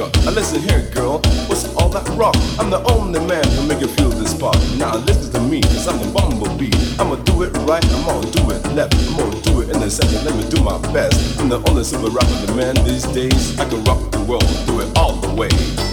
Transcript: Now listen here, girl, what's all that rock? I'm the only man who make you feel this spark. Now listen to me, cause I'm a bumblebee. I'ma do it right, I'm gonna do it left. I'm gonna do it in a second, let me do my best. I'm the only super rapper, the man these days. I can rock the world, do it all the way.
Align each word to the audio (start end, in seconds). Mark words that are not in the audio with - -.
Now 0.00 0.30
listen 0.30 0.62
here, 0.62 0.88
girl, 0.94 1.18
what's 1.46 1.68
all 1.76 1.90
that 1.90 2.08
rock? 2.16 2.34
I'm 2.58 2.70
the 2.70 2.82
only 2.92 3.20
man 3.20 3.44
who 3.52 3.66
make 3.66 3.80
you 3.80 3.88
feel 3.88 4.08
this 4.08 4.30
spark. 4.30 4.56
Now 4.78 4.96
listen 4.96 5.30
to 5.34 5.40
me, 5.40 5.60
cause 5.60 5.86
I'm 5.88 6.00
a 6.00 6.12
bumblebee. 6.12 6.72
I'ma 6.98 7.16
do 7.16 7.42
it 7.42 7.52
right, 7.68 7.84
I'm 7.92 8.06
gonna 8.06 8.30
do 8.30 8.50
it 8.50 8.64
left. 8.72 8.94
I'm 8.94 9.16
gonna 9.18 9.42
do 9.42 9.60
it 9.60 9.68
in 9.68 9.82
a 9.82 9.90
second, 9.90 10.24
let 10.24 10.34
me 10.34 10.48
do 10.48 10.62
my 10.64 10.78
best. 10.92 11.38
I'm 11.38 11.50
the 11.50 11.60
only 11.68 11.84
super 11.84 12.08
rapper, 12.08 12.46
the 12.46 12.54
man 12.54 12.76
these 12.86 13.04
days. 13.12 13.58
I 13.58 13.68
can 13.68 13.84
rock 13.84 14.10
the 14.10 14.20
world, 14.24 14.48
do 14.66 14.80
it 14.80 14.88
all 14.96 15.16
the 15.16 15.34
way. 15.34 15.89